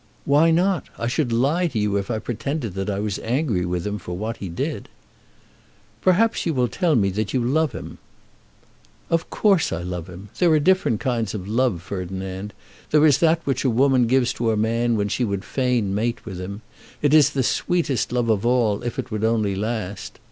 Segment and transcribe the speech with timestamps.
[0.25, 0.89] "Why not?
[0.97, 4.17] I should lie to you if I pretended that I was angry with him for
[4.17, 4.89] what he did."
[6.01, 7.99] "Perhaps you will tell me that you love him."
[9.11, 10.29] "Of course I love him.
[10.39, 12.51] There are different kinds of love, Ferdinand.
[12.89, 16.25] There is that which a woman gives to a man when she would fain mate
[16.25, 16.63] with him.
[17.03, 20.17] It is the sweetest love of all, if it would only last.